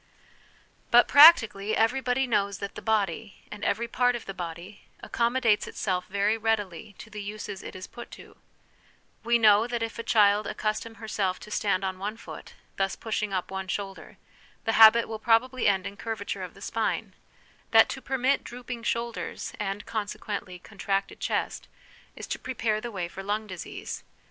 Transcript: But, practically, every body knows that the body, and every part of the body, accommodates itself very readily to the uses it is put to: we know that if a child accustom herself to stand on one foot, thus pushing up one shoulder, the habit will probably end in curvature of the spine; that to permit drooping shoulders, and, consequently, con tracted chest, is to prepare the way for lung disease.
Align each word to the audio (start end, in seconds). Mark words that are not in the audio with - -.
But, 0.89 1.07
practically, 1.07 1.75
every 1.77 2.01
body 2.01 2.25
knows 2.25 2.57
that 2.57 2.73
the 2.73 2.81
body, 2.81 3.43
and 3.51 3.63
every 3.63 3.87
part 3.87 4.15
of 4.15 4.25
the 4.25 4.33
body, 4.33 4.81
accommodates 5.03 5.67
itself 5.67 6.07
very 6.07 6.39
readily 6.39 6.95
to 6.97 7.11
the 7.11 7.21
uses 7.21 7.61
it 7.61 7.75
is 7.75 7.85
put 7.85 8.09
to: 8.17 8.35
we 9.23 9.37
know 9.37 9.67
that 9.67 9.83
if 9.83 9.99
a 9.99 10.01
child 10.01 10.47
accustom 10.47 10.95
herself 10.95 11.39
to 11.41 11.51
stand 11.51 11.83
on 11.85 11.99
one 11.99 12.17
foot, 12.17 12.55
thus 12.77 12.95
pushing 12.95 13.31
up 13.31 13.51
one 13.51 13.67
shoulder, 13.67 14.17
the 14.65 14.71
habit 14.71 15.07
will 15.07 15.19
probably 15.19 15.67
end 15.67 15.85
in 15.85 15.95
curvature 15.95 16.41
of 16.41 16.55
the 16.55 16.61
spine; 16.63 17.13
that 17.69 17.87
to 17.89 18.01
permit 18.01 18.43
drooping 18.43 18.81
shoulders, 18.81 19.53
and, 19.59 19.85
consequently, 19.85 20.57
con 20.57 20.79
tracted 20.79 21.19
chest, 21.19 21.67
is 22.15 22.25
to 22.25 22.39
prepare 22.39 22.81
the 22.81 22.89
way 22.89 23.07
for 23.07 23.21
lung 23.21 23.45
disease. 23.45 24.03